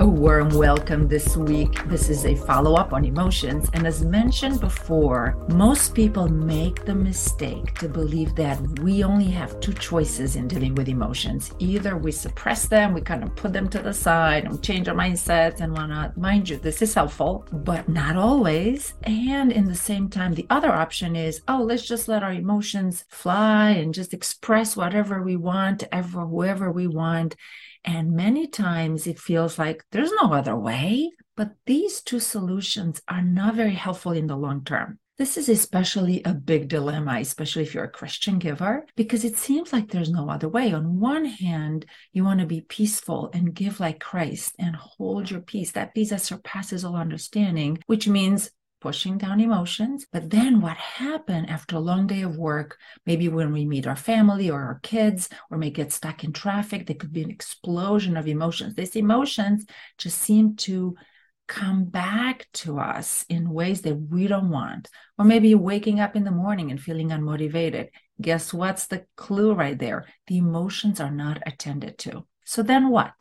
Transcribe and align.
A 0.00 0.06
warm 0.06 0.48
welcome 0.48 1.08
this 1.08 1.36
week. 1.36 1.86
This 1.86 2.08
is 2.08 2.24
a 2.24 2.34
follow 2.34 2.74
up 2.74 2.94
on 2.94 3.04
emotions. 3.04 3.68
And 3.74 3.86
as 3.86 4.02
mentioned 4.02 4.58
before, 4.58 5.36
most 5.50 5.94
people 5.94 6.26
make 6.26 6.86
the 6.86 6.94
mistake 6.94 7.74
to 7.80 7.86
believe 7.86 8.34
that 8.36 8.58
we 8.78 9.04
only 9.04 9.26
have 9.26 9.60
two 9.60 9.74
choices 9.74 10.36
in 10.36 10.48
dealing 10.48 10.74
with 10.74 10.88
emotions. 10.88 11.52
Either 11.58 11.98
we 11.98 12.12
suppress 12.12 12.66
them, 12.66 12.94
we 12.94 13.02
kind 13.02 13.22
of 13.22 13.36
put 13.36 13.52
them 13.52 13.68
to 13.68 13.78
the 13.78 13.92
side 13.92 14.46
and 14.46 14.62
change 14.62 14.88
our 14.88 14.94
mindsets 14.94 15.60
and 15.60 15.70
whatnot. 15.74 16.16
Mind 16.16 16.48
you, 16.48 16.56
this 16.56 16.80
is 16.80 16.94
helpful, 16.94 17.46
but 17.52 17.86
not 17.86 18.16
always. 18.16 18.94
And 19.02 19.52
in 19.52 19.66
the 19.66 19.74
same 19.74 20.08
time, 20.08 20.32
the 20.32 20.46
other 20.48 20.72
option 20.72 21.14
is 21.14 21.42
oh, 21.46 21.62
let's 21.62 21.86
just 21.86 22.08
let 22.08 22.22
our 22.22 22.32
emotions 22.32 23.04
fly 23.10 23.72
and 23.72 23.92
just 23.92 24.14
express 24.14 24.78
whatever 24.78 25.20
we 25.22 25.36
want 25.36 25.84
ever, 25.92 26.24
whoever 26.24 26.72
we 26.72 26.86
want 26.86 27.36
and 27.84 28.12
many 28.12 28.46
times 28.46 29.06
it 29.06 29.18
feels 29.18 29.58
like 29.58 29.84
there's 29.92 30.12
no 30.12 30.32
other 30.32 30.56
way. 30.56 31.10
But 31.36 31.52
these 31.66 32.02
two 32.02 32.20
solutions 32.20 33.00
are 33.08 33.22
not 33.22 33.54
very 33.54 33.74
helpful 33.74 34.12
in 34.12 34.26
the 34.26 34.36
long 34.36 34.64
term. 34.64 34.98
This 35.20 35.36
is 35.36 35.50
especially 35.50 36.22
a 36.24 36.32
big 36.32 36.68
dilemma, 36.68 37.18
especially 37.20 37.62
if 37.62 37.74
you're 37.74 37.84
a 37.84 37.90
Christian 37.90 38.38
giver, 38.38 38.86
because 38.96 39.22
it 39.22 39.36
seems 39.36 39.70
like 39.70 39.90
there's 39.90 40.10
no 40.10 40.30
other 40.30 40.48
way. 40.48 40.72
On 40.72 40.98
one 40.98 41.26
hand, 41.26 41.84
you 42.14 42.24
want 42.24 42.40
to 42.40 42.46
be 42.46 42.62
peaceful 42.62 43.28
and 43.34 43.54
give 43.54 43.80
like 43.80 44.00
Christ 44.00 44.54
and 44.58 44.74
hold 44.74 45.30
your 45.30 45.40
peace, 45.40 45.72
that 45.72 45.94
peace 45.94 46.08
that 46.08 46.22
surpasses 46.22 46.86
all 46.86 46.96
understanding, 46.96 47.82
which 47.86 48.08
means 48.08 48.50
pushing 48.80 49.18
down 49.18 49.40
emotions. 49.40 50.06
But 50.12 50.30
then 50.30 50.60
what 50.60 50.76
happened 50.76 51.50
after 51.50 51.76
a 51.76 51.80
long 51.80 52.06
day 52.06 52.22
of 52.22 52.36
work, 52.36 52.78
maybe 53.06 53.28
when 53.28 53.52
we 53.52 53.64
meet 53.64 53.86
our 53.86 53.96
family 53.96 54.50
or 54.50 54.60
our 54.60 54.80
kids, 54.82 55.28
or 55.50 55.58
may 55.58 55.70
get 55.70 55.92
stuck 55.92 56.24
in 56.24 56.32
traffic, 56.32 56.86
there 56.86 56.96
could 56.96 57.12
be 57.12 57.22
an 57.22 57.30
explosion 57.30 58.16
of 58.16 58.26
emotions. 58.26 58.74
These 58.74 58.96
emotions 58.96 59.66
just 59.98 60.18
seem 60.18 60.56
to 60.56 60.96
come 61.46 61.84
back 61.84 62.46
to 62.52 62.78
us 62.78 63.24
in 63.28 63.50
ways 63.50 63.82
that 63.82 63.96
we 63.96 64.28
don't 64.28 64.50
want. 64.50 64.88
Or 65.18 65.24
maybe 65.24 65.54
waking 65.54 65.98
up 65.98 66.14
in 66.14 66.24
the 66.24 66.30
morning 66.30 66.70
and 66.70 66.80
feeling 66.80 67.08
unmotivated. 67.08 67.88
Guess 68.20 68.54
what's 68.54 68.86
the 68.86 69.04
clue 69.16 69.54
right 69.54 69.78
there? 69.78 70.06
The 70.28 70.38
emotions 70.38 71.00
are 71.00 71.10
not 71.10 71.42
attended 71.46 71.98
to. 71.98 72.26
So 72.44 72.62
then 72.62 72.88
what? 72.88 73.12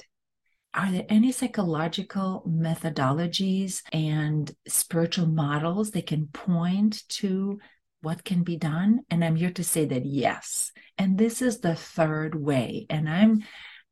Are 0.73 0.91
there 0.91 1.05
any 1.09 1.31
psychological 1.31 2.43
methodologies 2.47 3.81
and 3.91 4.51
spiritual 4.67 5.27
models 5.27 5.91
that 5.91 6.07
can 6.07 6.27
point 6.27 7.07
to 7.09 7.59
what 8.01 8.23
can 8.23 8.43
be 8.43 8.55
done? 8.55 9.01
And 9.09 9.25
I'm 9.25 9.35
here 9.35 9.51
to 9.51 9.63
say 9.63 9.85
that 9.85 10.05
yes. 10.05 10.71
And 10.97 11.17
this 11.17 11.41
is 11.41 11.59
the 11.59 11.75
third 11.75 12.35
way. 12.35 12.85
And 12.89 13.09
I'm 13.09 13.43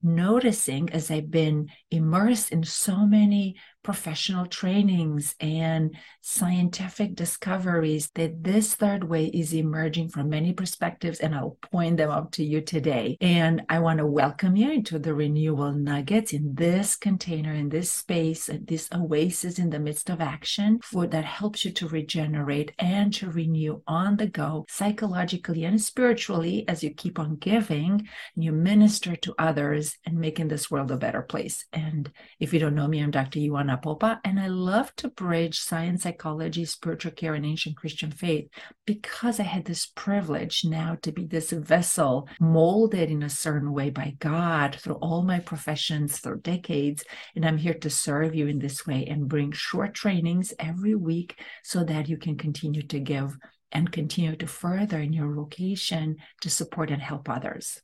noticing 0.03 0.89
as 0.91 1.09
I've 1.09 1.31
been 1.31 1.69
immersed 1.89 2.51
in 2.51 2.63
so 2.63 3.05
many 3.05 3.55
professional 3.87 4.45
trainings 4.45 5.33
and 5.39 5.95
scientific 6.19 7.15
discoveries 7.15 8.09
that 8.15 8.43
this 8.43 8.75
third 8.75 9.01
way 9.01 9.27
is 9.27 9.53
emerging 9.53 10.09
from 10.09 10.27
many 10.27 10.51
perspectives, 10.51 11.21
and 11.21 11.33
I'll 11.33 11.57
point 11.71 11.95
them 11.95 12.11
out 12.11 12.33
to 12.33 12.43
you 12.43 12.59
today. 12.59 13.15
And 13.21 13.61
I 13.69 13.79
want 13.79 13.99
to 13.99 14.05
welcome 14.05 14.57
you 14.57 14.69
into 14.73 14.99
the 14.99 15.13
renewal 15.13 15.71
nuggets 15.71 16.33
in 16.33 16.53
this 16.55 16.97
container, 16.97 17.53
in 17.53 17.69
this 17.69 17.89
space, 17.89 18.49
this 18.65 18.89
oasis 18.93 19.57
in 19.57 19.69
the 19.69 19.79
midst 19.79 20.09
of 20.09 20.19
action 20.19 20.81
for 20.83 21.07
that 21.07 21.23
helps 21.23 21.63
you 21.63 21.71
to 21.71 21.87
regenerate 21.87 22.73
and 22.79 23.13
to 23.13 23.31
renew 23.31 23.81
on 23.87 24.17
the 24.17 24.27
go, 24.27 24.65
psychologically 24.67 25.63
and 25.63 25.81
spiritually, 25.81 26.65
as 26.67 26.83
you 26.83 26.89
keep 26.89 27.19
on 27.19 27.37
giving 27.37 28.05
and 28.35 28.43
you 28.43 28.51
minister 28.51 29.15
to 29.15 29.33
others 29.39 29.95
and 30.05 30.19
making 30.19 30.49
this 30.49 30.69
world 30.69 30.91
a 30.91 30.97
better 30.97 31.21
place. 31.21 31.65
And 31.71 32.11
if 32.37 32.53
you 32.53 32.59
don't 32.59 32.75
know 32.75 32.89
me, 32.89 32.99
I'm 32.99 33.11
Dr. 33.11 33.39
Ioana 33.39 33.76
And 34.23 34.39
I 34.39 34.47
love 34.47 34.95
to 34.97 35.09
bridge 35.09 35.59
science, 35.59 36.03
psychology, 36.03 36.65
spiritual 36.65 37.11
care, 37.11 37.33
and 37.33 37.45
ancient 37.45 37.77
Christian 37.77 38.11
faith 38.11 38.49
because 38.85 39.39
I 39.39 39.43
had 39.43 39.65
this 39.65 39.87
privilege 39.95 40.63
now 40.65 40.97
to 41.01 41.11
be 41.11 41.25
this 41.25 41.51
vessel 41.51 42.27
molded 42.39 43.09
in 43.09 43.23
a 43.23 43.29
certain 43.29 43.73
way 43.73 43.89
by 43.89 44.15
God 44.19 44.75
through 44.75 44.95
all 44.95 45.23
my 45.23 45.39
professions 45.39 46.19
through 46.19 46.41
decades. 46.41 47.03
And 47.35 47.45
I'm 47.45 47.57
here 47.57 47.75
to 47.75 47.89
serve 47.89 48.35
you 48.35 48.47
in 48.47 48.59
this 48.59 48.85
way 48.85 49.05
and 49.05 49.27
bring 49.27 49.51
short 49.51 49.93
trainings 49.93 50.53
every 50.59 50.95
week 50.95 51.39
so 51.63 51.83
that 51.83 52.09
you 52.09 52.17
can 52.17 52.37
continue 52.37 52.83
to 52.83 52.99
give 52.99 53.37
and 53.71 53.91
continue 53.91 54.35
to 54.35 54.47
further 54.47 54.99
in 54.99 55.13
your 55.13 55.33
vocation 55.33 56.17
to 56.41 56.49
support 56.49 56.89
and 56.89 57.01
help 57.01 57.29
others. 57.29 57.81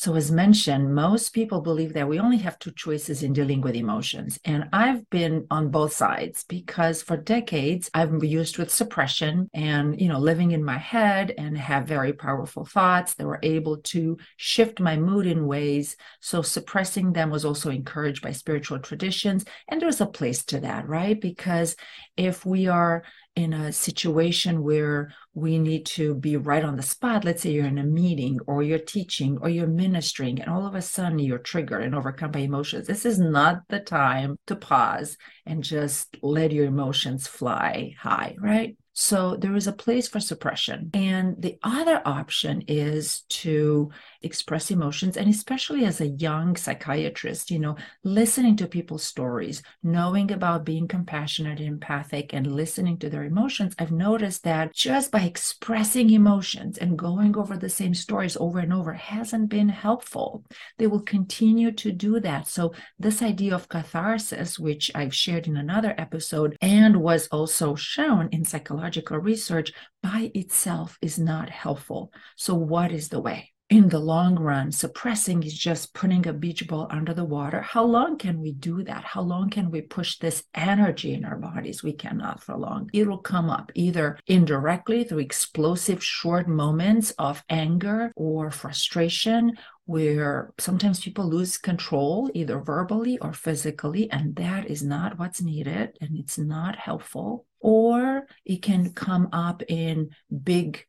So, 0.00 0.14
as 0.14 0.30
mentioned, 0.30 0.94
most 0.94 1.30
people 1.30 1.60
believe 1.60 1.94
that 1.94 2.06
we 2.06 2.20
only 2.20 2.36
have 2.36 2.56
two 2.60 2.70
choices 2.70 3.24
in 3.24 3.32
dealing 3.32 3.60
with 3.60 3.74
emotions. 3.74 4.38
And 4.44 4.68
I've 4.72 5.10
been 5.10 5.48
on 5.50 5.70
both 5.70 5.92
sides 5.92 6.44
because 6.44 7.02
for 7.02 7.16
decades 7.16 7.90
I've 7.92 8.16
been 8.16 8.30
used 8.30 8.58
with 8.58 8.72
suppression 8.72 9.50
and, 9.52 10.00
you 10.00 10.06
know, 10.06 10.20
living 10.20 10.52
in 10.52 10.62
my 10.64 10.78
head 10.78 11.34
and 11.36 11.58
have 11.58 11.88
very 11.88 12.12
powerful 12.12 12.64
thoughts 12.64 13.14
that 13.14 13.26
were 13.26 13.40
able 13.42 13.78
to 13.78 14.16
shift 14.36 14.78
my 14.78 14.96
mood 14.96 15.26
in 15.26 15.48
ways. 15.48 15.96
So, 16.20 16.42
suppressing 16.42 17.12
them 17.12 17.30
was 17.30 17.44
also 17.44 17.68
encouraged 17.68 18.22
by 18.22 18.30
spiritual 18.30 18.78
traditions. 18.78 19.46
And 19.66 19.82
there's 19.82 20.00
a 20.00 20.06
place 20.06 20.44
to 20.44 20.60
that, 20.60 20.88
right? 20.88 21.20
Because 21.20 21.74
if 22.16 22.46
we 22.46 22.68
are 22.68 23.02
in 23.38 23.52
a 23.52 23.72
situation 23.72 24.64
where 24.64 25.12
we 25.32 25.60
need 25.60 25.86
to 25.86 26.16
be 26.16 26.36
right 26.36 26.64
on 26.64 26.74
the 26.74 26.82
spot, 26.82 27.24
let's 27.24 27.42
say 27.42 27.52
you're 27.52 27.66
in 27.66 27.78
a 27.78 27.84
meeting 27.84 28.40
or 28.48 28.64
you're 28.64 28.80
teaching 28.80 29.38
or 29.40 29.48
you're 29.48 29.68
ministering, 29.68 30.40
and 30.40 30.50
all 30.50 30.66
of 30.66 30.74
a 30.74 30.82
sudden 30.82 31.20
you're 31.20 31.38
triggered 31.38 31.84
and 31.84 31.94
overcome 31.94 32.32
by 32.32 32.40
emotions, 32.40 32.88
this 32.88 33.06
is 33.06 33.20
not 33.20 33.62
the 33.68 33.78
time 33.78 34.36
to 34.48 34.56
pause 34.56 35.16
and 35.46 35.62
just 35.62 36.16
let 36.20 36.50
your 36.50 36.66
emotions 36.66 37.28
fly 37.28 37.94
high, 37.96 38.34
right? 38.40 38.76
So 38.94 39.36
there 39.36 39.54
is 39.54 39.68
a 39.68 39.72
place 39.72 40.08
for 40.08 40.18
suppression. 40.18 40.90
And 40.92 41.40
the 41.40 41.56
other 41.62 42.02
option 42.04 42.64
is 42.66 43.20
to 43.28 43.92
express 44.22 44.70
emotions. 44.70 45.16
And 45.16 45.28
especially 45.28 45.84
as 45.84 46.00
a 46.00 46.08
young 46.08 46.56
psychiatrist, 46.56 47.50
you 47.50 47.58
know, 47.58 47.76
listening 48.04 48.56
to 48.56 48.66
people's 48.66 49.04
stories, 49.04 49.62
knowing 49.82 50.30
about 50.32 50.64
being 50.64 50.88
compassionate, 50.88 51.60
empathic, 51.60 52.32
and 52.32 52.46
listening 52.54 52.98
to 52.98 53.10
their 53.10 53.24
emotions, 53.24 53.74
I've 53.78 53.92
noticed 53.92 54.44
that 54.44 54.74
just 54.74 55.10
by 55.10 55.20
expressing 55.20 56.10
emotions 56.10 56.78
and 56.78 56.98
going 56.98 57.36
over 57.36 57.56
the 57.56 57.68
same 57.68 57.94
stories 57.94 58.36
over 58.36 58.58
and 58.58 58.72
over 58.72 58.92
hasn't 58.92 59.48
been 59.48 59.68
helpful. 59.68 60.44
They 60.78 60.86
will 60.86 61.02
continue 61.02 61.72
to 61.72 61.92
do 61.92 62.20
that. 62.20 62.48
So 62.48 62.72
this 62.98 63.22
idea 63.22 63.54
of 63.54 63.68
catharsis, 63.68 64.58
which 64.58 64.90
I've 64.94 65.14
shared 65.14 65.46
in 65.46 65.56
another 65.56 65.94
episode 65.98 66.56
and 66.60 66.96
was 66.98 67.28
also 67.28 67.74
shown 67.74 68.28
in 68.32 68.44
psychological 68.44 69.18
research 69.18 69.72
by 70.02 70.30
itself 70.34 70.98
is 71.02 71.18
not 71.18 71.50
helpful. 71.50 72.12
So, 72.36 72.54
what 72.54 72.92
is 72.92 73.08
the 73.08 73.20
way? 73.20 73.52
In 73.70 73.90
the 73.90 73.98
long 73.98 74.38
run, 74.38 74.72
suppressing 74.72 75.42
is 75.42 75.52
just 75.52 75.92
putting 75.92 76.26
a 76.26 76.32
beach 76.32 76.66
ball 76.66 76.86
under 76.90 77.12
the 77.12 77.24
water. 77.24 77.60
How 77.60 77.84
long 77.84 78.16
can 78.16 78.40
we 78.40 78.52
do 78.52 78.82
that? 78.84 79.04
How 79.04 79.20
long 79.20 79.50
can 79.50 79.70
we 79.70 79.82
push 79.82 80.16
this 80.16 80.42
energy 80.54 81.12
in 81.12 81.24
our 81.26 81.36
bodies? 81.36 81.82
We 81.82 81.92
cannot 81.92 82.42
for 82.42 82.56
long. 82.56 82.88
It 82.94 83.06
will 83.06 83.18
come 83.18 83.50
up 83.50 83.70
either 83.74 84.18
indirectly 84.26 85.04
through 85.04 85.18
explosive 85.18 86.02
short 86.02 86.48
moments 86.48 87.10
of 87.18 87.44
anger 87.50 88.10
or 88.16 88.50
frustration 88.50 89.52
where 89.84 90.52
sometimes 90.58 91.00
people 91.00 91.28
lose 91.28 91.58
control 91.58 92.30
either 92.34 92.60
verbally 92.60 93.18
or 93.18 93.32
physically 93.32 94.10
and 94.10 94.36
that 94.36 94.70
is 94.70 94.82
not 94.82 95.18
what's 95.18 95.40
needed 95.40 95.96
and 96.00 96.16
it's 96.16 96.36
not 96.36 96.76
helpful 96.76 97.46
or 97.60 98.26
it 98.44 98.60
can 98.60 98.92
come 98.92 99.28
up 99.32 99.62
in 99.68 100.10
big 100.42 100.84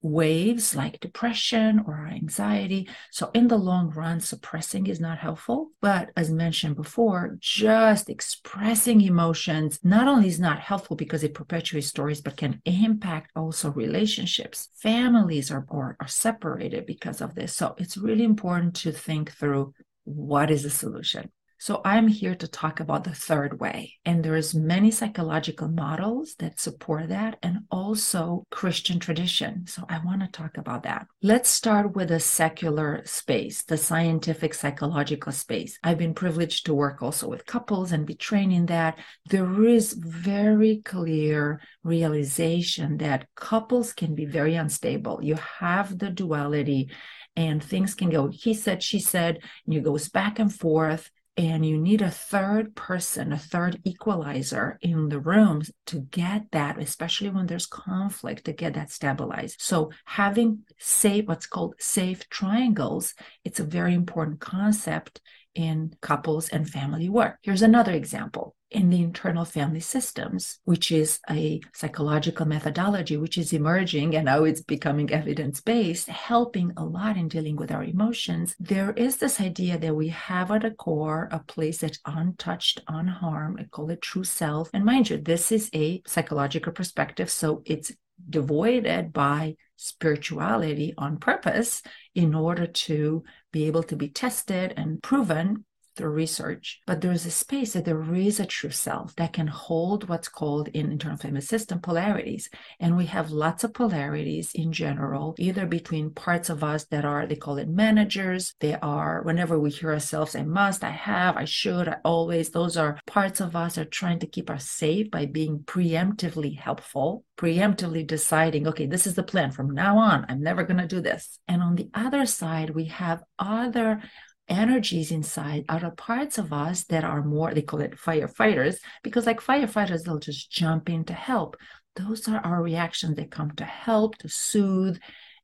waves 0.00 0.76
like 0.76 1.00
depression 1.00 1.82
or 1.86 2.06
anxiety. 2.06 2.88
So, 3.10 3.30
in 3.34 3.48
the 3.48 3.56
long 3.56 3.90
run, 3.90 4.20
suppressing 4.20 4.86
is 4.86 5.00
not 5.00 5.18
helpful. 5.18 5.70
But 5.80 6.10
as 6.16 6.30
mentioned 6.30 6.76
before, 6.76 7.36
just 7.40 8.08
expressing 8.08 9.00
emotions 9.00 9.80
not 9.82 10.08
only 10.08 10.28
is 10.28 10.40
not 10.40 10.60
helpful 10.60 10.96
because 10.96 11.24
it 11.24 11.34
perpetuates 11.34 11.88
stories, 11.88 12.20
but 12.20 12.36
can 12.36 12.60
impact 12.64 13.32
also 13.34 13.70
relationships. 13.72 14.68
Families 14.76 15.50
are, 15.50 15.66
are, 15.70 15.96
are 16.00 16.08
separated 16.08 16.86
because 16.86 17.20
of 17.20 17.34
this. 17.34 17.54
So, 17.54 17.74
it's 17.78 17.96
really 17.96 18.24
important 18.24 18.74
to 18.76 18.92
think 18.92 19.32
through 19.32 19.74
what 20.04 20.50
is 20.50 20.62
the 20.62 20.70
solution. 20.70 21.30
So 21.60 21.80
I'm 21.84 22.06
here 22.06 22.36
to 22.36 22.46
talk 22.46 22.78
about 22.78 23.02
the 23.02 23.14
third 23.14 23.58
way. 23.58 23.94
And 24.04 24.24
there's 24.24 24.54
many 24.54 24.92
psychological 24.92 25.66
models 25.66 26.36
that 26.38 26.60
support 26.60 27.08
that 27.08 27.36
and 27.42 27.64
also 27.70 28.44
Christian 28.50 29.00
tradition. 29.00 29.66
So 29.66 29.84
I 29.88 29.98
want 30.04 30.20
to 30.20 30.28
talk 30.28 30.56
about 30.56 30.84
that. 30.84 31.08
Let's 31.20 31.50
start 31.50 31.96
with 31.96 32.12
a 32.12 32.20
secular 32.20 33.02
space, 33.04 33.64
the 33.64 33.76
scientific 33.76 34.54
psychological 34.54 35.32
space. 35.32 35.78
I've 35.82 35.98
been 35.98 36.14
privileged 36.14 36.66
to 36.66 36.74
work 36.74 37.02
also 37.02 37.28
with 37.28 37.44
couples 37.44 37.90
and 37.90 38.06
be 38.06 38.14
trained 38.14 38.52
in 38.52 38.66
that. 38.66 38.98
There 39.26 39.64
is 39.64 39.94
very 39.94 40.80
clear 40.84 41.60
realization 41.82 42.98
that 42.98 43.26
couples 43.34 43.92
can 43.92 44.14
be 44.14 44.26
very 44.26 44.54
unstable. 44.54 45.18
You 45.22 45.36
have 45.58 45.98
the 45.98 46.10
duality 46.10 46.90
and 47.36 47.62
things 47.62 47.94
can 47.94 48.10
go 48.10 48.26
he 48.26 48.52
said 48.52 48.82
she 48.82 48.98
said 48.98 49.38
and 49.64 49.74
it 49.74 49.84
goes 49.84 50.08
back 50.08 50.40
and 50.40 50.52
forth 50.52 51.08
and 51.38 51.64
you 51.64 51.78
need 51.78 52.02
a 52.02 52.10
third 52.10 52.74
person, 52.74 53.32
a 53.32 53.38
third 53.38 53.80
equalizer 53.84 54.76
in 54.82 55.08
the 55.08 55.20
room 55.20 55.62
to 55.86 56.00
get 56.00 56.50
that, 56.50 56.82
especially 56.82 57.30
when 57.30 57.46
there's 57.46 57.64
conflict, 57.64 58.44
to 58.46 58.52
get 58.52 58.74
that 58.74 58.90
stabilized. 58.90 59.62
So 59.62 59.92
having 60.04 60.64
safe, 60.78 61.26
what's 61.26 61.46
called 61.46 61.76
safe 61.78 62.28
triangles, 62.28 63.14
it's 63.44 63.60
a 63.60 63.64
very 63.64 63.94
important 63.94 64.40
concept 64.40 65.20
in 65.54 65.94
couples 66.00 66.48
and 66.48 66.68
family 66.68 67.08
work. 67.08 67.38
Here's 67.42 67.62
another 67.62 67.92
example 67.92 68.56
in 68.70 68.90
the 68.90 69.02
internal 69.02 69.44
family 69.44 69.80
systems, 69.80 70.58
which 70.64 70.92
is 70.92 71.20
a 71.30 71.60
psychological 71.74 72.46
methodology 72.46 73.16
which 73.16 73.38
is 73.38 73.52
emerging 73.52 74.14
and 74.14 74.26
now 74.26 74.44
it's 74.44 74.60
becoming 74.60 75.10
evidence 75.10 75.60
based, 75.60 76.08
helping 76.08 76.72
a 76.76 76.84
lot 76.84 77.16
in 77.16 77.28
dealing 77.28 77.56
with 77.56 77.72
our 77.72 77.84
emotions. 77.84 78.54
There 78.60 78.92
is 78.92 79.16
this 79.16 79.40
idea 79.40 79.78
that 79.78 79.96
we 79.96 80.08
have 80.08 80.50
at 80.50 80.64
a 80.64 80.70
core 80.70 81.28
a 81.32 81.38
place 81.40 81.78
that's 81.78 82.00
untouched, 82.04 82.82
unharmed. 82.88 83.60
I 83.60 83.64
call 83.64 83.90
it 83.90 84.02
true 84.02 84.24
self. 84.24 84.70
And 84.74 84.84
mind 84.84 85.10
you, 85.10 85.18
this 85.18 85.50
is 85.50 85.70
a 85.74 86.02
psychological 86.06 86.72
perspective. 86.72 87.30
So 87.30 87.62
it's 87.64 87.92
devoided 88.28 89.12
by 89.12 89.56
spirituality 89.76 90.92
on 90.98 91.18
purpose 91.18 91.82
in 92.14 92.34
order 92.34 92.66
to 92.66 93.22
be 93.52 93.66
able 93.66 93.84
to 93.84 93.96
be 93.96 94.08
tested 94.08 94.74
and 94.76 95.02
proven 95.02 95.64
through 95.98 96.10
research, 96.10 96.80
but 96.86 97.00
there 97.00 97.12
is 97.12 97.26
a 97.26 97.30
space 97.30 97.74
that 97.74 97.84
there 97.84 98.14
is 98.14 98.40
a 98.40 98.46
true 98.46 98.70
self 98.70 99.14
that 99.16 99.32
can 99.32 99.48
hold 99.48 100.08
what's 100.08 100.28
called 100.28 100.68
in 100.68 100.90
internal 100.90 101.18
family 101.18 101.40
system 101.40 101.80
polarities. 101.80 102.48
And 102.80 102.96
we 102.96 103.06
have 103.06 103.30
lots 103.30 103.64
of 103.64 103.74
polarities 103.74 104.52
in 104.54 104.72
general, 104.72 105.34
either 105.38 105.66
between 105.66 106.10
parts 106.10 106.48
of 106.48 106.64
us 106.64 106.84
that 106.86 107.04
are, 107.04 107.26
they 107.26 107.36
call 107.36 107.58
it 107.58 107.68
managers. 107.68 108.54
They 108.60 108.76
are, 108.76 109.22
whenever 109.22 109.58
we 109.58 109.70
hear 109.70 109.92
ourselves, 109.92 110.34
I 110.34 110.44
must, 110.44 110.84
I 110.84 110.90
have, 110.90 111.36
I 111.36 111.44
should, 111.44 111.88
I 111.88 111.96
always, 112.04 112.50
those 112.50 112.76
are 112.76 112.98
parts 113.06 113.40
of 113.40 113.56
us 113.56 113.76
are 113.76 113.84
trying 113.84 114.20
to 114.20 114.26
keep 114.26 114.48
us 114.48 114.68
safe 114.70 115.10
by 115.10 115.26
being 115.26 115.58
preemptively 115.60 116.56
helpful, 116.56 117.24
preemptively 117.36 118.06
deciding, 118.06 118.68
okay, 118.68 118.86
this 118.86 119.06
is 119.06 119.14
the 119.14 119.22
plan 119.22 119.50
from 119.50 119.70
now 119.70 119.98
on. 119.98 120.24
I'm 120.28 120.42
never 120.42 120.62
going 120.62 120.78
to 120.78 120.86
do 120.86 121.00
this. 121.00 121.38
And 121.48 121.60
on 121.62 121.74
the 121.74 121.90
other 121.92 122.24
side, 122.24 122.70
we 122.70 122.84
have 122.86 123.22
other 123.38 124.02
energies 124.48 125.10
inside 125.10 125.64
other 125.68 125.90
parts 125.90 126.38
of 126.38 126.52
us 126.52 126.84
that 126.84 127.04
are 127.04 127.22
more 127.22 127.52
they 127.52 127.62
call 127.62 127.80
it 127.80 127.96
firefighters 127.96 128.78
because 129.02 129.26
like 129.26 129.40
firefighters 129.40 130.02
they'll 130.04 130.18
just 130.18 130.50
jump 130.50 130.88
in 130.88 131.04
to 131.04 131.12
help. 131.12 131.56
Those 131.96 132.28
are 132.28 132.40
our 132.44 132.62
reactions. 132.62 133.16
They 133.16 133.24
come 133.24 133.50
to 133.52 133.64
help 133.64 134.16
to 134.18 134.28
soothe. 134.28 134.98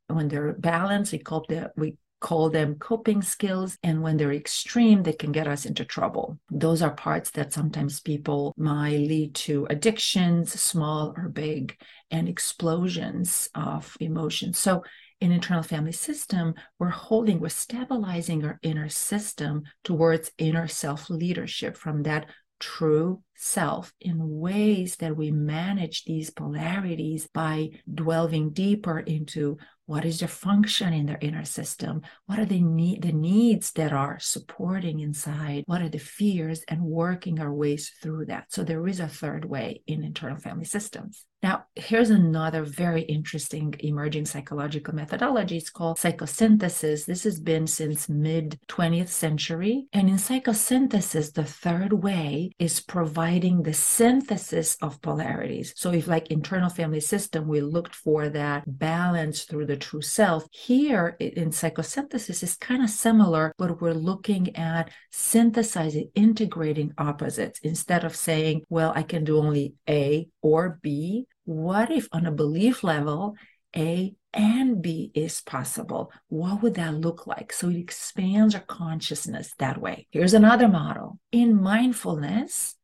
When 0.07 0.29
they're 0.29 0.53
balanced 0.53 1.13
we 1.13 1.19
call 1.19 1.45
them 1.49 1.71
we 1.77 1.97
call 2.21 2.49
them 2.49 2.77
coping 2.77 3.21
skills. 3.21 3.77
And 3.83 4.03
when 4.03 4.17
they're 4.17 4.33
extreme 4.33 5.03
they 5.03 5.13
can 5.13 5.33
get 5.33 5.47
us 5.47 5.67
into 5.67 5.85
trouble. 5.85 6.39
Those 6.51 6.81
are 6.81 6.95
parts 6.95 7.31
that 7.33 7.53
sometimes 7.53 8.01
people 8.01 8.55
might 8.57 8.99
lead 8.99 9.35
to 9.47 9.67
addictions 9.69 10.59
small 10.59 11.15
or 11.17 11.29
big 11.29 11.77
and 12.11 12.29
explosions 12.29 13.51
of 13.55 13.97
emotions. 14.01 14.59
So 14.59 14.85
in 15.25 15.33
internal 15.33 15.63
family 15.63 15.93
system, 15.93 16.55
we're 16.79 16.91
holding, 16.91 17.41
we're 17.41 17.49
stabilizing 17.49 18.45
our 18.45 18.59
inner 18.63 18.91
system 18.91 19.63
towards 19.83 20.31
inner 20.37 20.69
self 20.69 21.09
leadership 21.09 21.79
from 21.79 22.03
that 22.03 22.27
true 22.61 23.23
self 23.35 23.93
in 24.01 24.39
ways 24.39 24.97
that 24.97 25.17
we 25.17 25.31
manage 25.31 26.05
these 26.05 26.29
polarities 26.31 27.27
by 27.33 27.71
delving 27.93 28.51
deeper 28.51 28.99
into 29.01 29.57
what 29.87 30.05
is 30.05 30.21
their 30.21 30.29
function 30.29 30.93
in 30.93 31.05
their 31.05 31.19
inner 31.21 31.45
system 31.45 32.01
what 32.27 32.39
are 32.39 32.47
the 32.47 32.63
need 32.63 33.03
the 33.03 33.13
needs 33.13 33.73
that 33.73 33.93
are 33.93 34.19
supporting 34.21 35.01
inside 35.01 35.65
what 35.67 35.83
are 35.83 35.89
the 35.89 35.99
fears 35.99 36.63
and 36.69 36.81
working 36.81 37.41
our 37.41 37.53
ways 37.53 37.91
through 38.01 38.25
that. 38.25 38.45
So 38.51 38.63
there 38.63 38.87
is 38.87 39.01
a 39.01 39.09
third 39.09 39.45
way 39.45 39.83
in 39.87 40.05
internal 40.05 40.39
family 40.39 40.65
systems 40.65 41.27
now 41.45 41.57
here's 41.77 42.11
another 42.11 42.63
very 42.65 43.03
interesting 43.03 43.75
emerging 43.81 44.27
psychological 44.33 44.95
methodology 44.95 45.57
it's 45.59 45.71
called 45.79 45.97
psychosynthesis 45.99 47.07
this 47.07 47.25
has 47.25 47.39
been 47.39 47.67
since 47.67 48.09
mid 48.09 48.59
20th 48.69 49.13
century 49.25 49.87
and 49.93 50.09
in 50.09 50.17
psychosynthesis 50.17 51.33
the 51.35 51.45
third 51.45 51.93
way 51.93 52.51
is 52.59 52.81
providing 52.81 53.63
the 53.63 53.75
synthesis 53.75 54.77
of 54.83 55.01
polarities 55.03 55.73
so 55.77 55.93
if 55.93 56.09
like 56.09 56.27
internal 56.39 56.71
family 56.71 57.01
system 57.01 57.47
we 57.47 57.61
looked 57.61 57.95
for 57.95 58.29
that 58.29 58.65
balance 58.67 59.45
through 59.45 59.67
the 59.67 59.77
true 59.77 60.03
self. 60.03 60.47
Here 60.51 61.17
in 61.21 61.51
psychosynthesis 61.51 62.43
is 62.43 62.57
kind 62.57 62.83
of 62.83 62.91
similar, 62.91 63.53
but 63.59 63.81
we're 63.81 63.93
looking 63.93 64.55
at 64.57 64.91
synthesizing, 65.11 66.11
integrating 66.15 66.93
opposites 66.99 67.61
instead 67.63 68.05
of 68.05 68.17
saying, 68.17 68.63
well, 68.69 68.93
I 68.95 69.03
can 69.03 69.25
do 69.25 69.39
only 69.39 69.75
A 69.89 70.29
or 70.43 70.79
B. 70.83 71.27
What 71.45 71.91
if 71.91 72.09
on 72.13 72.27
a 72.27 72.33
belief 72.33 72.83
level, 72.85 73.37
A 73.77 74.15
and 74.35 74.83
B 74.83 75.11
is 75.15 75.41
possible. 75.41 76.13
What 76.29 76.63
would 76.63 76.75
that 76.75 76.95
look 76.95 77.27
like? 77.27 77.53
So 77.53 77.69
it 77.69 77.77
expands 77.77 78.55
our 78.55 78.61
consciousness 78.61 79.55
that 79.59 79.81
way. 79.81 80.07
Here's 80.11 80.35
another 80.35 80.69
model. 80.69 81.19
In 81.33 81.63
mindfulness, 81.63 82.75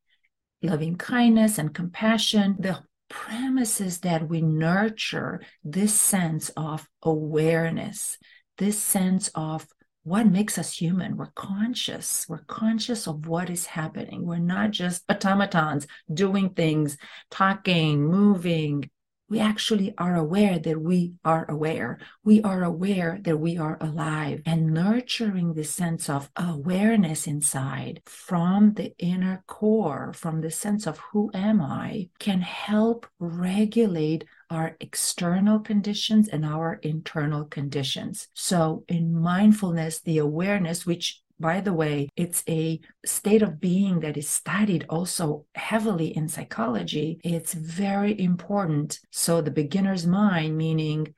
loving 0.61 0.95
kindness 0.95 1.57
and 1.57 1.73
compassion, 1.73 2.55
the 2.59 2.79
premises 3.09 3.99
that 3.99 4.29
we 4.29 4.41
nurture 4.41 5.41
this 5.63 5.93
sense 5.93 6.49
of 6.55 6.87
awareness, 7.03 8.17
this 8.57 8.79
sense 8.79 9.29
of 9.35 9.67
what 10.03 10.25
makes 10.25 10.57
us 10.57 10.73
human. 10.73 11.15
We're 11.15 11.31
conscious. 11.35 12.25
We're 12.27 12.43
conscious 12.45 13.07
of 13.07 13.27
what 13.27 13.49
is 13.49 13.67
happening. 13.67 14.25
We're 14.25 14.39
not 14.39 14.71
just 14.71 15.03
automatons 15.09 15.85
doing 16.11 16.49
things, 16.51 16.97
talking, 17.29 18.03
moving, 18.03 18.89
we 19.31 19.39
actually 19.39 19.93
are 19.97 20.17
aware 20.17 20.59
that 20.59 20.81
we 20.81 21.13
are 21.23 21.49
aware. 21.49 21.97
We 22.21 22.41
are 22.41 22.65
aware 22.65 23.17
that 23.21 23.37
we 23.37 23.57
are 23.57 23.77
alive 23.79 24.41
and 24.45 24.73
nurturing 24.73 25.53
this 25.53 25.71
sense 25.71 26.09
of 26.09 26.29
awareness 26.35 27.27
inside 27.27 28.01
from 28.05 28.73
the 28.73 28.93
inner 28.99 29.41
core, 29.47 30.11
from 30.13 30.41
the 30.41 30.51
sense 30.51 30.85
of 30.85 30.99
who 31.13 31.31
am 31.33 31.61
I, 31.61 32.09
can 32.19 32.41
help 32.41 33.07
regulate 33.19 34.25
our 34.49 34.75
external 34.81 35.59
conditions 35.59 36.27
and 36.27 36.45
our 36.45 36.73
internal 36.81 37.45
conditions. 37.45 38.27
So, 38.33 38.83
in 38.89 39.17
mindfulness, 39.17 40.01
the 40.01 40.17
awareness, 40.17 40.85
which 40.85 41.20
by 41.41 41.61
the 41.61 41.73
way, 41.73 42.09
it's 42.15 42.43
a 42.47 42.79
state 43.05 43.41
of 43.41 43.59
being 43.59 44.01
that 44.01 44.17
is 44.17 44.29
studied 44.29 44.85
also 44.89 45.45
heavily 45.55 46.15
in 46.15 46.27
psychology. 46.27 47.19
It's 47.23 47.53
very 47.53 48.19
important. 48.19 48.99
So, 49.11 49.41
the 49.41 49.51
beginner's 49.51 50.05
mind, 50.07 50.57
meaning 50.57 51.13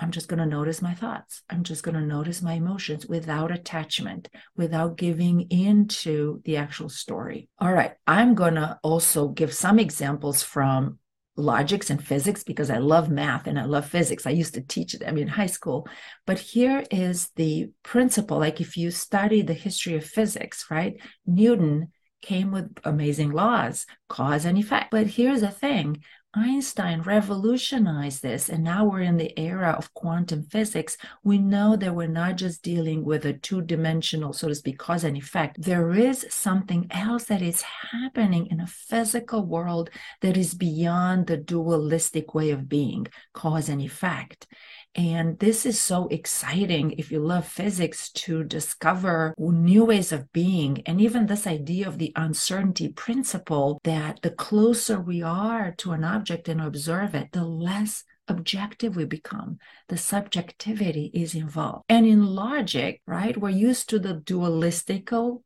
I'm 0.00 0.12
just 0.12 0.28
going 0.28 0.38
to 0.38 0.46
notice 0.46 0.80
my 0.80 0.94
thoughts. 0.94 1.42
I'm 1.50 1.64
just 1.64 1.82
going 1.82 1.96
to 1.96 2.00
notice 2.00 2.40
my 2.40 2.54
emotions 2.54 3.06
without 3.06 3.50
attachment, 3.50 4.28
without 4.56 4.96
giving 4.96 5.50
into 5.50 6.40
the 6.44 6.56
actual 6.56 6.88
story. 6.88 7.48
All 7.58 7.72
right. 7.72 7.94
I'm 8.06 8.34
going 8.34 8.54
to 8.54 8.78
also 8.82 9.28
give 9.28 9.52
some 9.52 9.78
examples 9.80 10.42
from 10.42 10.98
logics 11.38 11.88
and 11.88 12.04
physics 12.04 12.42
because 12.42 12.68
I 12.68 12.78
love 12.78 13.08
math 13.08 13.46
and 13.46 13.58
I 13.58 13.64
love 13.64 13.88
physics. 13.88 14.26
I 14.26 14.30
used 14.30 14.54
to 14.54 14.60
teach 14.60 14.92
them 14.94 15.16
in 15.16 15.28
high 15.28 15.46
school. 15.46 15.88
But 16.26 16.38
here 16.38 16.84
is 16.90 17.30
the 17.36 17.70
principle 17.82 18.38
like 18.38 18.60
if 18.60 18.76
you 18.76 18.90
study 18.90 19.42
the 19.42 19.54
history 19.54 19.94
of 19.94 20.04
physics, 20.04 20.66
right? 20.70 21.00
Newton 21.26 21.92
came 22.20 22.50
with 22.50 22.76
amazing 22.84 23.30
laws, 23.30 23.86
cause 24.08 24.44
and 24.44 24.58
effect. 24.58 24.90
But 24.90 25.06
here's 25.06 25.40
the 25.40 25.50
thing 25.50 26.02
Einstein 26.38 27.02
revolutionized 27.02 28.22
this, 28.22 28.48
and 28.48 28.62
now 28.62 28.84
we're 28.84 29.00
in 29.00 29.16
the 29.16 29.36
era 29.38 29.74
of 29.76 29.92
quantum 29.94 30.44
physics. 30.44 30.96
We 31.24 31.38
know 31.38 31.74
that 31.76 31.94
we're 31.94 32.06
not 32.06 32.36
just 32.36 32.62
dealing 32.62 33.04
with 33.04 33.26
a 33.26 33.32
two 33.32 33.62
dimensional, 33.62 34.32
so 34.32 34.46
to 34.48 34.54
speak, 34.54 34.78
cause 34.78 35.02
and 35.02 35.16
effect. 35.16 35.60
There 35.60 35.90
is 35.90 36.26
something 36.30 36.86
else 36.90 37.24
that 37.24 37.42
is 37.42 37.62
happening 37.62 38.46
in 38.46 38.60
a 38.60 38.66
physical 38.66 39.44
world 39.44 39.90
that 40.20 40.36
is 40.36 40.54
beyond 40.54 41.26
the 41.26 41.36
dualistic 41.36 42.34
way 42.34 42.50
of 42.50 42.68
being, 42.68 43.08
cause 43.34 43.68
and 43.68 43.80
effect. 43.80 44.46
And 44.94 45.38
this 45.38 45.64
is 45.64 45.80
so 45.80 46.08
exciting 46.08 46.92
if 46.92 47.12
you 47.12 47.20
love 47.20 47.46
physics 47.46 48.10
to 48.12 48.42
discover 48.42 49.34
new 49.38 49.84
ways 49.84 50.12
of 50.12 50.32
being. 50.32 50.82
And 50.86 51.00
even 51.00 51.26
this 51.26 51.46
idea 51.46 51.86
of 51.86 51.98
the 51.98 52.12
uncertainty 52.16 52.88
principle 52.88 53.80
that 53.84 54.20
the 54.22 54.30
closer 54.30 54.98
we 55.00 55.22
are 55.22 55.72
to 55.78 55.92
an 55.92 56.04
object 56.04 56.48
and 56.48 56.60
observe 56.60 57.14
it, 57.14 57.32
the 57.32 57.44
less 57.44 58.04
objective 58.26 58.96
we 58.96 59.04
become. 59.04 59.58
The 59.88 59.96
subjectivity 59.96 61.10
is 61.14 61.34
involved. 61.34 61.84
And 61.88 62.06
in 62.06 62.24
logic, 62.26 63.00
right, 63.06 63.36
we're 63.36 63.50
used 63.50 63.88
to 63.90 63.98
the 63.98 64.14
dualistical 64.14 65.42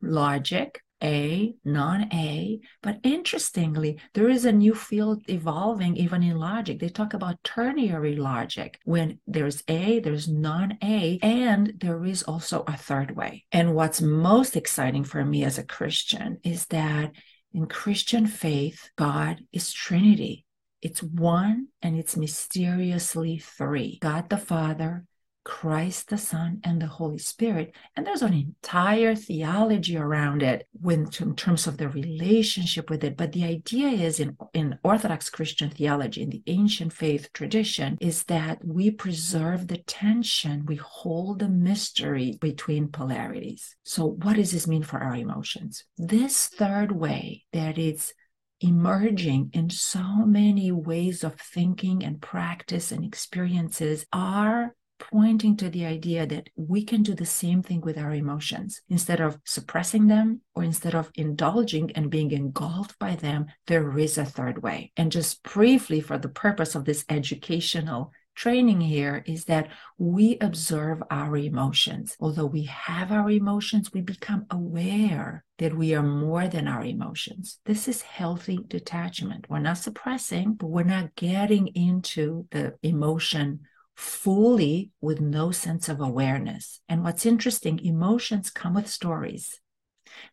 logic 0.00 0.80
A, 1.02 1.54
non 1.64 2.08
A. 2.12 2.60
But 2.82 3.00
interestingly, 3.02 3.98
there 4.14 4.28
is 4.28 4.44
a 4.44 4.52
new 4.52 4.74
field 4.74 5.22
evolving 5.28 5.96
even 5.96 6.22
in 6.22 6.38
logic. 6.38 6.80
They 6.80 6.88
talk 6.88 7.14
about 7.14 7.42
ternary 7.44 8.16
logic 8.16 8.78
when 8.84 9.18
there's 9.26 9.62
A, 9.68 10.00
there's 10.00 10.28
non 10.28 10.78
A, 10.82 11.18
and 11.22 11.74
there 11.78 12.04
is 12.04 12.22
also 12.22 12.64
a 12.66 12.76
third 12.76 13.16
way. 13.16 13.44
And 13.52 13.74
what's 13.74 14.00
most 14.00 14.56
exciting 14.56 15.04
for 15.04 15.24
me 15.24 15.44
as 15.44 15.58
a 15.58 15.64
Christian 15.64 16.38
is 16.44 16.66
that 16.66 17.12
in 17.52 17.66
Christian 17.66 18.26
faith, 18.26 18.90
God 18.96 19.40
is 19.52 19.72
Trinity. 19.72 20.44
It's 20.82 21.02
one 21.02 21.68
and 21.82 21.98
it's 21.98 22.16
mysteriously 22.16 23.38
three 23.38 23.98
God 24.00 24.28
the 24.28 24.36
Father, 24.36 25.04
Christ 25.46 26.08
the 26.08 26.18
Son 26.18 26.60
and 26.64 26.82
the 26.82 26.88
Holy 26.88 27.18
Spirit. 27.18 27.72
And 27.94 28.04
there's 28.04 28.22
an 28.22 28.34
entire 28.34 29.14
theology 29.14 29.96
around 29.96 30.42
it 30.42 30.66
when, 30.72 31.08
in 31.20 31.36
terms 31.36 31.68
of 31.68 31.78
the 31.78 31.88
relationship 31.88 32.90
with 32.90 33.04
it. 33.04 33.16
But 33.16 33.30
the 33.30 33.44
idea 33.44 33.90
is 33.90 34.18
in, 34.18 34.36
in 34.52 34.76
Orthodox 34.82 35.30
Christian 35.30 35.70
theology, 35.70 36.22
in 36.22 36.30
the 36.30 36.42
ancient 36.48 36.92
faith 36.92 37.32
tradition, 37.32 37.96
is 38.00 38.24
that 38.24 38.58
we 38.64 38.90
preserve 38.90 39.68
the 39.68 39.78
tension, 39.78 40.66
we 40.66 40.76
hold 40.76 41.38
the 41.38 41.48
mystery 41.48 42.36
between 42.40 42.88
polarities. 42.88 43.76
So, 43.84 44.04
what 44.04 44.34
does 44.34 44.50
this 44.50 44.66
mean 44.66 44.82
for 44.82 44.98
our 44.98 45.14
emotions? 45.14 45.84
This 45.96 46.48
third 46.48 46.90
way 46.90 47.44
that 47.52 47.78
it's 47.78 48.12
emerging 48.60 49.50
in 49.52 49.70
so 49.70 50.02
many 50.26 50.72
ways 50.72 51.22
of 51.22 51.40
thinking 51.40 52.02
and 52.02 52.20
practice 52.20 52.90
and 52.90 53.04
experiences 53.04 54.06
are 54.12 54.74
pointing 54.98 55.56
to 55.56 55.68
the 55.68 55.84
idea 55.84 56.26
that 56.26 56.48
we 56.56 56.84
can 56.84 57.02
do 57.02 57.14
the 57.14 57.26
same 57.26 57.62
thing 57.62 57.80
with 57.80 57.98
our 57.98 58.14
emotions. 58.14 58.80
Instead 58.88 59.20
of 59.20 59.38
suppressing 59.44 60.06
them 60.06 60.40
or 60.54 60.62
instead 60.62 60.94
of 60.94 61.10
indulging 61.14 61.90
and 61.92 62.10
being 62.10 62.30
engulfed 62.30 62.98
by 62.98 63.14
them, 63.14 63.46
there 63.66 63.98
is 63.98 64.18
a 64.18 64.24
third 64.24 64.62
way. 64.62 64.92
And 64.96 65.12
just 65.12 65.42
briefly, 65.42 66.00
for 66.00 66.18
the 66.18 66.28
purpose 66.28 66.74
of 66.74 66.84
this 66.84 67.04
educational 67.08 68.12
training 68.36 68.82
here 68.82 69.24
is 69.26 69.46
that 69.46 69.68
we 69.98 70.36
observe 70.40 71.02
our 71.10 71.36
emotions. 71.36 72.16
Although 72.20 72.46
we 72.46 72.64
have 72.64 73.10
our 73.10 73.30
emotions, 73.30 73.92
we 73.92 74.02
become 74.02 74.46
aware 74.50 75.42
that 75.58 75.74
we 75.74 75.94
are 75.94 76.02
more 76.02 76.46
than 76.46 76.68
our 76.68 76.84
emotions. 76.84 77.58
This 77.64 77.88
is 77.88 78.02
healthy 78.02 78.58
detachment. 78.68 79.46
We're 79.48 79.58
not 79.60 79.78
suppressing, 79.78 80.54
but 80.54 80.66
we're 80.66 80.82
not 80.84 81.16
getting 81.16 81.68
into 81.68 82.46
the 82.50 82.74
emotion 82.82 83.60
fully 83.96 84.90
with 85.00 85.20
no 85.20 85.50
sense 85.50 85.88
of 85.88 86.00
awareness. 86.00 86.80
And 86.88 87.02
what's 87.02 87.26
interesting, 87.26 87.78
emotions 87.84 88.50
come 88.50 88.74
with 88.74 88.88
stories. 88.88 89.60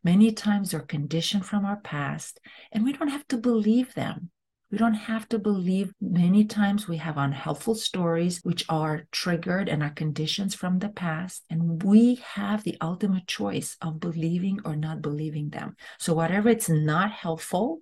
Many 0.04 0.32
times 0.32 0.72
they're 0.72 0.82
conditioned 0.82 1.46
from 1.46 1.66
our 1.66 1.78
past, 1.78 2.40
and 2.72 2.84
we 2.84 2.94
don't 2.94 3.08
have 3.08 3.28
to 3.30 3.38
believe 3.38 3.94
them. 3.94 4.30
We 4.70 4.78
don't 4.80 4.96
have 4.96 5.30
to 5.30 5.38
believe 5.38 5.94
many 6.02 6.46
times 6.46 6.88
we 6.88 6.98
have 6.98 7.18
unhelpful 7.18 7.76
stories 7.76 8.40
which 8.42 8.66
are 8.70 9.06
triggered 9.12 9.70
and 9.70 9.84
are 9.84 9.92
conditions 9.92 10.56
from 10.56 10.80
the 10.80 10.90
past. 10.90 11.44
And 11.48 11.84
we 11.84 12.16
have 12.34 12.64
the 12.64 12.78
ultimate 12.82 13.28
choice 13.28 13.78
of 13.82 14.00
believing 14.00 14.60
or 14.66 14.76
not 14.76 15.04
believing 15.04 15.52
them. 15.52 15.76
So, 16.00 16.16
whatever 16.16 16.50
it's 16.50 16.70
not 16.70 17.12
helpful, 17.12 17.82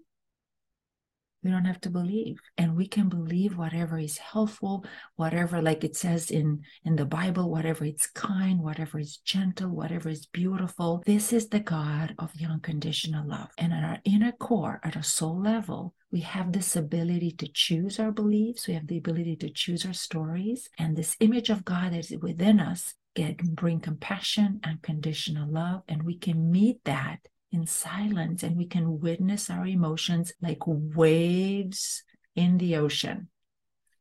we 1.44 1.52
don't 1.52 1.66
have 1.66 1.82
to 1.82 1.90
believe 1.90 2.40
and 2.58 2.76
we 2.76 2.88
can 2.88 3.10
believe 3.10 3.58
whatever 3.58 3.98
is 3.98 4.18
helpful 4.18 4.86
whatever 5.16 5.62
like 5.62 5.84
it 5.84 5.96
says 5.96 6.30
in 6.30 6.62
in 6.86 6.96
the 6.96 7.06
bible 7.06 7.50
whatever 7.50 7.86
is 7.86 8.08
kind 8.08 8.60
whatever 8.62 9.00
is 9.00 9.18
gentle 9.18 9.70
whatever 9.70 10.10
is 10.10 10.26
beautiful. 10.26 11.04
This 11.06 11.34
is 11.34 11.50
the 11.50 11.60
god 11.60 12.16
of 12.20 12.32
the 12.34 12.46
unconditional 12.46 13.28
love. 13.28 13.50
And 13.58 13.74
at 13.74 13.84
our 13.84 14.00
inner 14.04 14.32
core 14.32 14.80
at 14.84 14.96
a 14.96 15.04
soul 15.04 15.42
level 15.42 15.94
we 16.12 16.22
have 16.22 16.52
this 16.52 16.76
ability 16.76 17.32
to 17.32 17.48
choose 17.48 18.00
our 18.00 18.12
beliefs. 18.12 18.68
We 18.68 18.74
have 18.74 18.88
the 18.88 18.98
ability 18.98 19.38
to 19.38 19.50
choose 19.50 19.86
our 19.86 19.94
stories. 19.94 20.70
And 20.78 20.96
this 20.96 21.16
image 21.20 21.50
of 21.50 21.66
god 21.66 21.94
that 21.94 22.00
is 22.00 22.14
within 22.22 22.60
us 22.60 22.94
can 23.16 23.36
bring 23.54 23.80
compassion 23.80 24.60
and 24.64 24.82
conditional 24.82 25.50
love 25.50 25.82
and 25.88 26.04
we 26.04 26.18
can 26.18 26.50
meet 26.50 26.82
that 26.86 27.20
in 27.52 27.66
silence 27.68 28.44
and 28.44 28.56
we 28.58 28.66
can 28.66 29.00
witness 29.00 29.50
our 29.50 29.66
emotions 29.66 30.34
like 30.42 30.60
waves 30.66 32.04
in 32.36 32.58
the 32.58 32.78
ocean. 32.78 33.30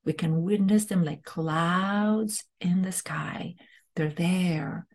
We 0.04 0.12
can 0.12 0.42
witness 0.42 0.86
them 0.86 1.04
like 1.04 1.24
clouds 1.24 2.44
in 2.60 2.82
the 2.82 2.92
sky. 2.92 3.56
They're 3.96 4.08
there. 4.08 4.86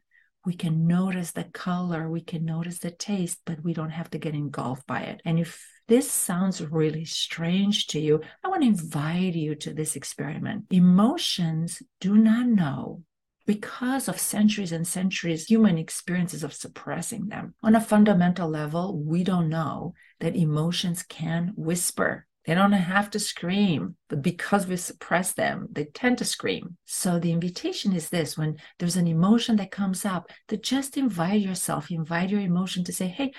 We 0.46 0.54
can 0.54 0.86
notice 0.86 1.32
the 1.32 1.46
color, 1.46 2.08
we 2.08 2.22
can 2.22 2.46
notice 2.46 2.78
the 2.78 2.92
taste, 2.92 3.40
but 3.46 3.64
we 3.64 3.74
don't 3.74 3.90
have 3.90 4.12
to 4.12 4.20
get 4.20 4.36
engulfed 4.36 4.86
by 4.86 5.02
it. 5.02 5.22
And 5.26 5.40
if 5.40 5.60
this 5.88 6.10
sounds 6.10 6.62
really 6.62 7.06
strange 7.06 7.88
to 7.88 8.00
you, 8.00 8.22
I 8.44 8.50
want 8.50 8.62
to 8.62 8.68
invite 8.68 9.34
you 9.34 9.56
to 9.56 9.74
this 9.74 9.96
experiment. 9.96 10.66
Emotions 10.70 11.82
do 12.00 12.16
not 12.16 12.46
know 12.46 13.02
because 13.46 14.08
of 14.08 14.20
centuries 14.20 14.72
and 14.72 14.88
centuries 14.88 15.46
human 15.46 15.78
experiences 15.78 16.44
of 16.44 16.54
suppressing 16.54 17.28
them. 17.28 17.54
On 17.64 17.76
a 17.76 17.82
fundamental 17.82 18.50
level, 18.50 18.98
we 18.98 19.24
don't 19.24 19.50
know 19.50 19.94
that 20.20 20.36
emotions 20.36 21.04
can 21.04 21.54
whisper. 21.56 22.26
They 22.46 22.54
don't 22.54 22.74
have 22.74 23.10
to 23.12 23.20
scream, 23.20 23.96
but 24.08 24.22
because 24.22 24.68
we 24.68 24.78
suppress 24.78 25.34
them, 25.34 25.68
they 25.72 25.86
tend 25.86 26.20
to 26.20 26.26
scream. 26.26 26.78
So 26.86 27.18
the 27.18 27.32
invitation 27.32 27.94
is 27.94 28.10
this 28.10 28.38
when 28.38 28.58
there's 28.78 28.98
an 28.98 29.08
emotion 29.08 29.56
that 29.56 29.72
comes 29.72 30.06
up, 30.06 30.30
to 30.50 30.58
just 30.58 30.96
invite 30.96 31.42
yourself, 31.42 31.90
invite 31.90 32.30
your 32.30 32.42
emotion 32.42 32.84
to 32.84 32.94
say, 32.94 33.08
hey, 33.08 33.34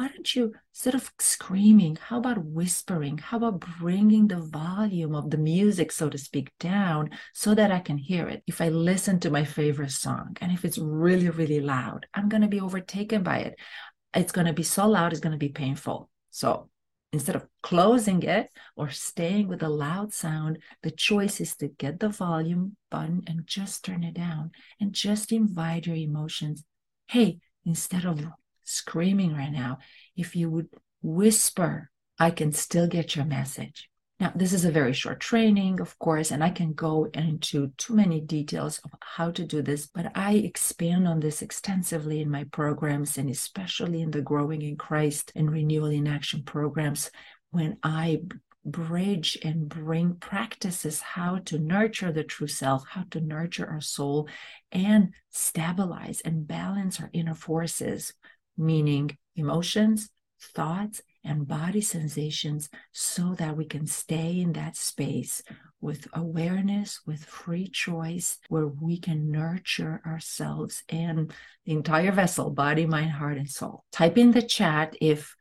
why 0.00 0.08
don't 0.08 0.34
you, 0.34 0.54
instead 0.72 0.94
of 0.94 1.12
screaming, 1.18 1.98
how 2.00 2.16
about 2.20 2.42
whispering? 2.42 3.18
How 3.18 3.36
about 3.36 3.60
bringing 3.78 4.28
the 4.28 4.40
volume 4.40 5.14
of 5.14 5.28
the 5.28 5.36
music, 5.36 5.92
so 5.92 6.08
to 6.08 6.16
speak, 6.16 6.50
down 6.58 7.10
so 7.34 7.54
that 7.54 7.70
I 7.70 7.80
can 7.80 7.98
hear 7.98 8.26
it? 8.26 8.42
If 8.46 8.62
I 8.62 8.70
listen 8.70 9.20
to 9.20 9.30
my 9.30 9.44
favorite 9.44 9.90
song 9.90 10.38
and 10.40 10.52
if 10.52 10.64
it's 10.64 10.78
really, 10.78 11.28
really 11.28 11.60
loud, 11.60 12.06
I'm 12.14 12.30
going 12.30 12.40
to 12.40 12.48
be 12.48 12.62
overtaken 12.62 13.22
by 13.22 13.40
it. 13.40 13.58
It's 14.14 14.32
going 14.32 14.46
to 14.46 14.54
be 14.54 14.62
so 14.62 14.88
loud, 14.88 15.12
it's 15.12 15.20
going 15.20 15.38
to 15.38 15.46
be 15.46 15.50
painful. 15.50 16.08
So 16.30 16.70
instead 17.12 17.36
of 17.36 17.46
closing 17.62 18.22
it 18.22 18.48
or 18.76 18.88
staying 18.88 19.48
with 19.48 19.62
a 19.62 19.68
loud 19.68 20.14
sound, 20.14 20.60
the 20.82 20.92
choice 20.92 21.42
is 21.42 21.56
to 21.56 21.68
get 21.68 22.00
the 22.00 22.08
volume 22.08 22.74
button 22.90 23.22
and 23.26 23.46
just 23.46 23.84
turn 23.84 24.02
it 24.02 24.14
down 24.14 24.52
and 24.80 24.94
just 24.94 25.30
invite 25.30 25.86
your 25.86 25.96
emotions. 25.96 26.64
Hey, 27.06 27.40
instead 27.66 28.06
of 28.06 28.24
screaming 28.70 29.34
right 29.34 29.52
now, 29.52 29.78
if 30.16 30.36
you 30.36 30.50
would 30.50 30.68
whisper, 31.02 31.90
I 32.18 32.30
can 32.30 32.52
still 32.52 32.86
get 32.86 33.16
your 33.16 33.24
message. 33.24 33.88
Now, 34.20 34.32
this 34.34 34.52
is 34.52 34.66
a 34.66 34.70
very 34.70 34.92
short 34.92 35.18
training, 35.18 35.80
of 35.80 35.98
course, 35.98 36.30
and 36.30 36.44
I 36.44 36.50
can 36.50 36.74
go 36.74 37.06
into 37.14 37.72
too 37.78 37.94
many 37.94 38.20
details 38.20 38.78
of 38.84 38.90
how 39.00 39.30
to 39.30 39.46
do 39.46 39.62
this, 39.62 39.86
but 39.86 40.12
I 40.14 40.34
expand 40.34 41.08
on 41.08 41.20
this 41.20 41.40
extensively 41.40 42.20
in 42.20 42.30
my 42.30 42.44
programs 42.44 43.16
and 43.16 43.30
especially 43.30 44.02
in 44.02 44.10
the 44.10 44.20
Growing 44.20 44.60
in 44.60 44.76
Christ 44.76 45.32
and 45.34 45.50
Renewal 45.50 45.86
in 45.86 46.06
Action 46.06 46.42
programs 46.42 47.10
when 47.50 47.78
I 47.82 48.20
bridge 48.62 49.38
and 49.42 49.68
bring 49.68 50.14
practices 50.16 51.00
how 51.00 51.38
to 51.46 51.58
nurture 51.58 52.12
the 52.12 52.24
true 52.24 52.46
self, 52.46 52.84
how 52.88 53.04
to 53.10 53.20
nurture 53.20 53.66
our 53.66 53.80
soul 53.80 54.28
and 54.70 55.14
stabilize 55.30 56.20
and 56.20 56.46
balance 56.46 57.00
our 57.00 57.08
inner 57.14 57.34
forces 57.34 58.12
meaning 58.60 59.16
emotions, 59.34 60.10
thoughts, 60.40 61.02
and 61.24 61.48
body 61.48 61.80
sensations, 61.80 62.70
so 62.92 63.34
that 63.34 63.56
we 63.56 63.64
can 63.64 63.86
stay 63.86 64.40
in 64.40 64.52
that 64.52 64.76
space 64.76 65.42
with 65.80 66.06
awareness, 66.12 67.00
with 67.06 67.24
free 67.24 67.68
choice, 67.68 68.38
where 68.48 68.66
we 68.66 68.98
can 68.98 69.30
nurture 69.30 70.00
ourselves 70.06 70.82
and 70.88 71.32
the 71.64 71.72
entire 71.72 72.12
vessel 72.12 72.50
body, 72.50 72.86
mind, 72.86 73.10
heart, 73.10 73.38
and 73.38 73.50
soul. 73.50 73.84
Type 73.92 74.18
in 74.18 74.32
the 74.32 74.42
chat 74.42 74.94
if 75.00 75.34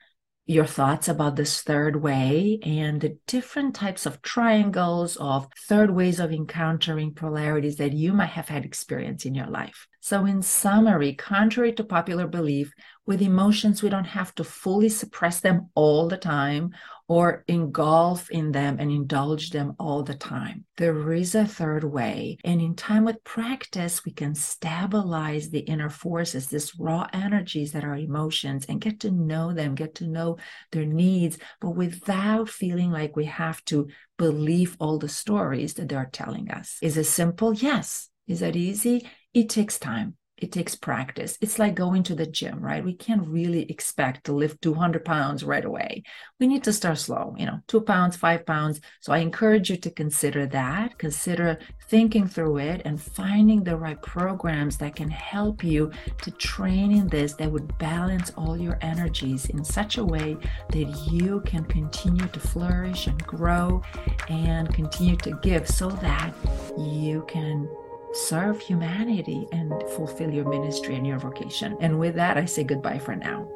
your 0.46 0.66
thoughts 0.66 1.08
about 1.08 1.36
this 1.36 1.62
third 1.62 2.02
way 2.02 2.58
and 2.64 3.02
the 3.02 3.16
different 3.28 3.76
types 3.76 4.08
of 4.08 4.20
triangles 4.24 5.16
of 5.18 5.48
third 5.68 5.92
ways 5.92 6.20
of 6.20 6.32
encountering 6.32 7.14
polarities 7.14 7.76
that 7.76 7.94
you 7.94 8.12
might 8.14 8.32
have 8.32 8.50
had 8.50 8.66
experience 8.66 9.26
in 9.26 9.36
your 9.36 9.46
life. 9.46 9.88
So, 10.02 10.26
in 10.26 10.42
summary, 10.42 11.14
contrary 11.14 11.74
to 11.74 11.84
popular 11.84 12.28
belief, 12.28 12.74
with 13.06 13.22
emotions, 13.24 13.82
we 13.82 13.90
don't 13.90 14.06
have 14.06 14.36
to 14.36 14.44
fully 14.44 14.88
suppress 14.88 15.40
them 15.40 15.70
all 15.74 16.08
the 16.08 16.18
time 16.18 16.76
or 17.08 17.44
engulf 17.48 18.30
in 18.30 18.52
them 18.52 18.78
and 18.80 18.92
indulge 18.92 19.50
them 19.50 19.74
all 19.80 20.04
the 20.04 20.14
time. 20.14 20.64
There 20.78 21.12
is 21.12 21.34
a 21.34 21.44
third 21.44 21.84
way. 21.84 22.38
And 22.44 22.62
in 22.62 22.76
time 22.76 23.04
with 23.06 23.24
practice, 23.24 24.06
we 24.06 24.12
can 24.12 24.36
stabilize 24.36 25.50
the 25.50 25.62
inner 25.62 25.90
forces, 25.90 26.48
this 26.48 26.80
raw 26.80 27.08
energies 27.12 27.72
that 27.72 27.84
are 27.84 27.96
emotions, 27.96 28.68
and 28.70 28.80
get 28.80 29.00
to 29.00 29.10
know 29.10 29.54
them, 29.54 29.74
get 29.74 29.96
to 29.96 30.08
know 30.08 30.38
their 30.72 30.86
needs, 30.86 31.40
but 31.60 31.72
without 31.72 32.48
feeling 32.48 32.92
like 32.92 33.16
we 33.16 33.26
have 33.26 33.66
to 33.66 33.88
believe 34.20 34.78
all 34.80 35.00
the 35.00 35.10
stories 35.10 35.74
that 35.74 35.90
they're 35.90 36.10
telling 36.12 36.52
us. 36.52 36.78
Is 36.84 36.96
it 36.96 37.06
simple? 37.06 37.54
Yes. 37.54 38.10
Is 38.28 38.42
that 38.42 38.56
easy? 38.56 39.10
It 39.34 39.50
takes 39.50 39.78
time. 39.80 40.16
it 40.42 40.54
takes 40.54 40.74
practice. 40.74 41.38
It's 41.42 41.60
like 41.60 41.76
going 41.76 42.02
to 42.04 42.16
the 42.16 42.26
gym, 42.26 42.62
right? 42.62 42.84
We 42.84 42.94
can't 42.94 43.28
really 43.28 43.64
expect 43.70 44.26
to 44.26 44.34
lift 44.34 44.62
200 44.62 45.04
pounds 45.04 45.44
right 45.44 45.66
away. 45.66 46.04
We 46.40 46.48
need 46.48 46.64
to 46.64 46.72
start 46.72 46.98
slow, 46.98 47.36
you 47.38 47.46
know, 47.46 47.60
two 47.68 47.82
pounds, 47.82 48.16
five 48.16 48.46
pounds. 48.46 48.80
So 49.02 49.12
I 49.12 49.18
encourage 49.18 49.70
you 49.70 49.76
to 49.78 49.92
consider 49.92 50.46
that, 50.48 50.98
consider 50.98 51.60
thinking 51.90 52.26
through 52.26 52.60
it 52.60 52.82
and 52.86 53.02
finding 53.02 53.64
the 53.64 53.76
right 53.76 54.02
programs 54.02 54.78
that 54.78 54.96
can 54.96 55.10
help 55.10 55.62
you 55.62 55.92
to 56.22 56.32
train 56.32 56.94
in 56.94 57.08
this 57.08 57.34
that 57.34 57.52
would 57.52 57.78
balance 57.78 58.32
all 58.38 58.56
your 58.58 58.78
energies 58.82 59.46
in 59.48 59.66
such 59.66 59.98
a 59.98 60.06
way 60.06 60.38
that 60.70 60.88
you 61.12 61.42
can 61.42 61.66
continue 61.66 62.28
to 62.28 62.40
flourish 62.40 63.08
and 63.08 63.22
grow 63.28 63.82
and 64.30 64.74
continue 64.74 65.18
to 65.18 65.32
give 65.42 65.68
so 65.68 65.90
that 65.90 66.34
you 66.78 67.26
can 67.28 67.68
serve 68.14 68.60
humanity 68.60 69.48
and 69.52 69.72
fulfill 69.96 70.32
your 70.32 70.48
ministry 70.50 70.96
and 70.96 71.06
your 71.06 71.20
vocation. 71.20 71.78
And 71.80 72.00
with 72.00 72.16
that, 72.16 72.38
I 72.38 72.46
say 72.46 72.64
goodbye 72.64 73.00
for 73.00 73.16
now. 73.16 73.48